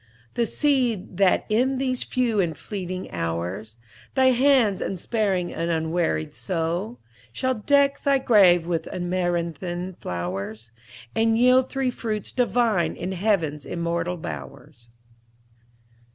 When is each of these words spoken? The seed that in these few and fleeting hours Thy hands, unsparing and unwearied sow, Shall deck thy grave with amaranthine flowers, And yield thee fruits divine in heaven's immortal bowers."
The 0.33 0.47
seed 0.47 1.17
that 1.17 1.45
in 1.47 1.77
these 1.77 2.01
few 2.01 2.39
and 2.39 2.57
fleeting 2.57 3.11
hours 3.11 3.77
Thy 4.15 4.31
hands, 4.31 4.81
unsparing 4.81 5.53
and 5.53 5.69
unwearied 5.69 6.33
sow, 6.33 6.97
Shall 7.31 7.53
deck 7.53 8.01
thy 8.01 8.17
grave 8.17 8.65
with 8.65 8.85
amaranthine 8.87 9.93
flowers, 9.99 10.71
And 11.15 11.37
yield 11.37 11.69
thee 11.71 11.91
fruits 11.91 12.31
divine 12.31 12.95
in 12.95 13.11
heaven's 13.11 13.63
immortal 13.63 14.17
bowers." 14.17 14.87